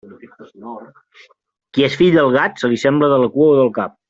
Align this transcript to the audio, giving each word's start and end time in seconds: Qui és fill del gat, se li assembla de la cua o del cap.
Qui 1.75 1.87
és 1.89 1.99
fill 2.01 2.19
del 2.19 2.33
gat, 2.37 2.57
se 2.63 2.71
li 2.73 2.81
assembla 2.83 3.15
de 3.17 3.25
la 3.27 3.33
cua 3.39 3.53
o 3.55 3.59
del 3.63 3.75
cap. 3.81 3.99